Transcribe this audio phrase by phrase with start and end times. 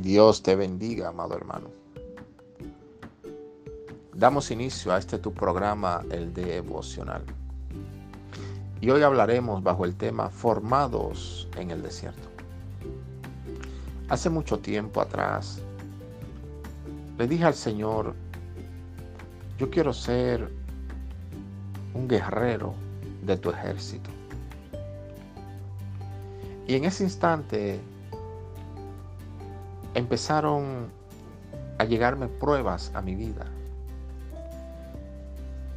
[0.00, 1.68] Dios te bendiga, amado hermano.
[4.14, 7.22] Damos inicio a este tu programa, el devocional.
[8.80, 12.28] Y hoy hablaremos bajo el tema Formados en el desierto.
[14.08, 15.60] Hace mucho tiempo atrás,
[17.18, 18.14] le dije al Señor,
[19.58, 20.50] yo quiero ser
[21.92, 22.72] un guerrero
[23.22, 24.08] de tu ejército.
[26.66, 27.80] Y en ese instante
[30.00, 30.90] empezaron
[31.78, 33.46] a llegarme pruebas a mi vida.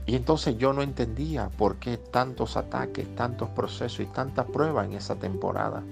[0.06, 4.94] Y entonces yo no entendía por qué tantos ataques, tantos procesos y tantas pruebas en
[4.94, 5.84] esa temporada.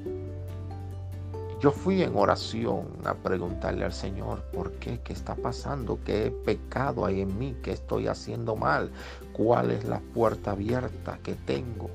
[1.62, 5.00] Yo fui en oración a preguntarle al Señor, ¿por qué?
[5.02, 6.00] ¿Qué está pasando?
[6.03, 7.55] ¿Qué pecado hay en mí?
[7.61, 8.91] ¿Qué estoy haciendo mal?
[9.31, 11.89] ¿Cuál es la puerta abierta que tengo?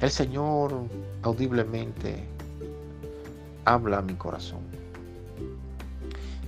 [0.00, 0.72] El Señor
[1.22, 2.28] audiblemente
[3.64, 4.60] habla a mi corazón.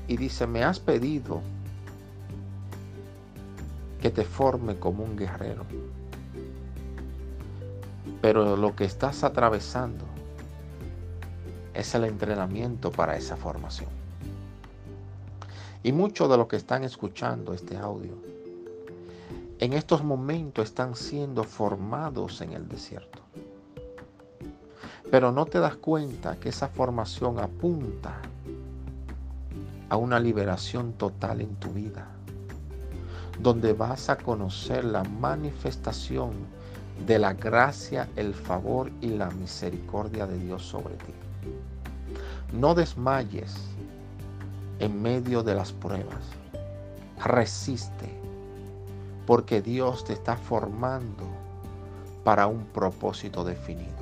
[0.09, 1.41] Y dice, me has pedido
[4.01, 5.65] que te forme como un guerrero.
[8.21, 10.05] Pero lo que estás atravesando
[11.73, 13.91] es el entrenamiento para esa formación.
[15.85, 18.15] Y muchos de los que están escuchando este audio,
[19.59, 23.22] en estos momentos están siendo formados en el desierto.
[25.13, 28.17] Pero no te das cuenta que esa formación apunta
[29.91, 32.09] a una liberación total en tu vida,
[33.39, 36.33] donde vas a conocer la manifestación
[37.07, 41.13] de la gracia, el favor y la misericordia de Dios sobre ti.
[42.55, 43.55] No desmayes
[44.79, 46.25] en medio de las pruebas.
[47.23, 48.09] Resiste,
[49.27, 51.27] porque Dios te está formando
[52.25, 54.02] para un propósito definido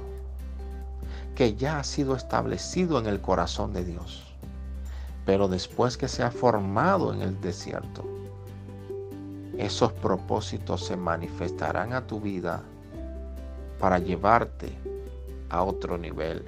[1.34, 4.22] que ya ha sido establecido en el corazón de Dios.
[5.24, 8.04] Pero después que se ha formado en el desierto,
[9.58, 12.62] esos propósitos se manifestarán a tu vida
[13.78, 14.72] para llevarte
[15.50, 16.44] a otro nivel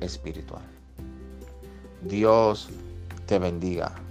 [0.00, 0.62] espiritual.
[2.02, 2.68] Dios
[3.26, 4.03] te bendiga.